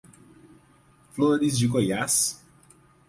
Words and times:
Flores 1.11 1.53
de 1.59 1.67
Goiás 1.67 2.41